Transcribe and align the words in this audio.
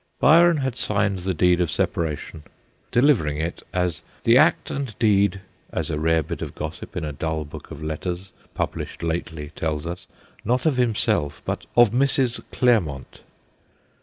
Byron 0.19 0.57
had 0.57 0.75
signed 0.75 1.19
the 1.19 1.33
deed 1.35 1.61
of 1.61 1.69
separation, 1.69 2.41
delivering 2.91 3.37
it 3.39 3.61
as 3.71 4.01
* 4.13 4.23
the 4.23 4.35
act 4.35 4.71
and 4.71 4.97
deed/ 4.97 5.41
as 5.71 5.91
a 5.91 5.99
rare 5.99 6.23
bit 6.23 6.41
of 6.41 6.55
gossip 6.55 6.97
in 6.97 7.05
a 7.05 7.11
dull 7.13 7.45
book 7.45 7.69
of 7.69 7.83
letters 7.83 8.31
pub 8.55 8.73
lished 8.73 9.07
lately 9.07 9.51
tells 9.55 9.85
us, 9.85 10.07
not 10.43 10.65
of 10.65 10.77
himself 10.77 11.43
but' 11.45 11.67
of 11.77 11.91
Mrs. 11.91 12.41
Clermont.' 12.51 13.21